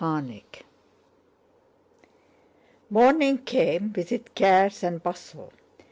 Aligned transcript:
CHAPTER 0.03 0.25
XIV 0.31 0.61
Morning 2.89 3.37
came 3.37 3.93
with 3.95 4.11
its 4.11 4.29
cares 4.33 4.81
and 4.81 5.03
bustle. 5.03 5.53